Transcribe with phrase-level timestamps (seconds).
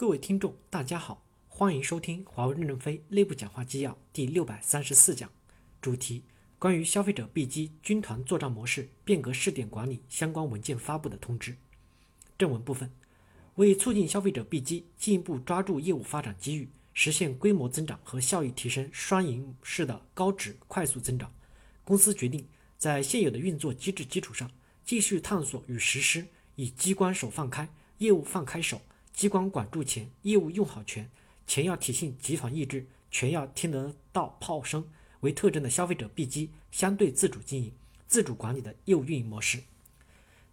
[0.00, 5.30] 各位听众，大家好，欢迎收听华为任正非内部讲话纪要第六百三十四讲，
[5.82, 6.22] 主题：
[6.58, 11.54] 关于消费者 B 机军团作战模式变革试点管理相关文件发布的通知。
[12.38, 12.90] 正文部分：
[13.56, 21.30] 为促进消费者 B 机进一步抓住业务发展机遇，实现规模增长和效益提升双赢式的高质快速增长，
[21.84, 22.48] 公司决定
[22.78, 24.50] 在现有的运作机制基础上，
[24.82, 27.68] 继续探索与实施以机关手放开。
[27.98, 28.80] 业务放开手，
[29.20, 31.06] 机关管住钱，业务用好权，
[31.46, 34.82] 钱要体现集团意志，权要听得到炮声
[35.20, 37.70] 为特征的消费者 B 机相对自主经营、
[38.06, 39.58] 自主管理的业务运营模式。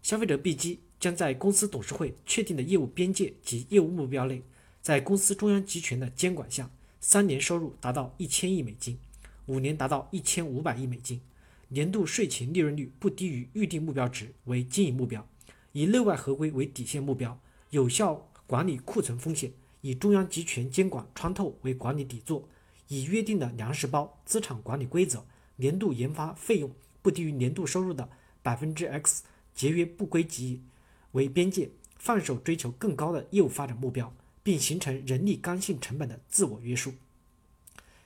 [0.02, 4.42] 消费者 B 机将在公司董事会确定的业务边界及业务目标内，
[4.82, 9.00] 在公司中央集权的监管下，三年收入达到一千亿美金，
[9.46, 11.22] 五年达到一千五百亿美金，
[11.70, 15.26] 年度税前利润率不低于预定目标值为经营目标。
[15.72, 17.40] 以内外合规为底线目标，
[17.70, 19.52] 有效管理库存风险；
[19.82, 22.48] 以中央集权监管穿透为管理底座；
[22.88, 25.26] 以约定的粮食包资产管理规则、
[25.58, 28.10] 年度研发费用不低于年度收入的
[28.42, 29.24] 百分之 X
[29.54, 30.64] 节约不归集
[31.12, 36.94] 为边界，放手追求更高的业务发展目标，并形成人力刚性成本的自我约束。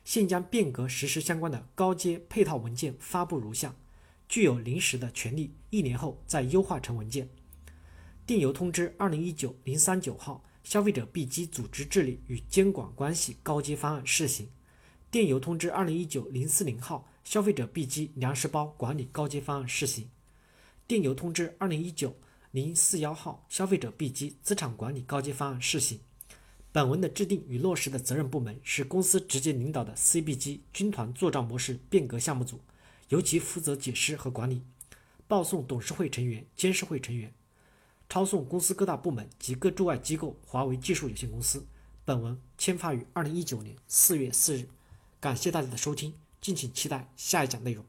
[0.03, 3.75] 现将变革实施相关的高阶配套文件发布如下，
[4.27, 7.29] 具有临时的权利，一年后再优化成文件。
[8.31, 14.47] 电邮通知二零一九零三九号消费者 B 机组织治理与监管关系高阶方案试行。
[15.11, 20.09] 电邮通知二零一九零四零号消费者 B 机粮食包管理高阶方案试行。
[20.87, 22.15] 电邮通知二零一九
[22.51, 25.99] 零四幺号消费者 B 机资产管理高阶方案试行。
[26.71, 32.61] 本文的制定与落实的责任部门是公司直接领导的 CB 机军团作战模式变革项目组，
[33.09, 34.61] 由其负责解释和管理。
[35.27, 37.33] 报送董事会成员、监事会成员。
[38.11, 40.35] 抄送公司各大部门及各驻外机构。
[40.45, 41.65] 华为技术有限公司。
[42.03, 44.67] 本文签发于二零一九年四月四日。
[45.21, 47.85] 感谢大家的收听，敬请期待下一讲内容。